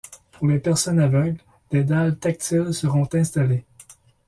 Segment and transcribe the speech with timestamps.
[0.31, 1.37] Pour les personnes aveugles
[1.69, 3.65] des dalles tactiles seront installées.